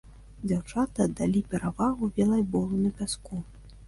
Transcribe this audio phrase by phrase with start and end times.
[0.43, 3.43] Дзяўчаты аддалі перавагу валейболу на пяску.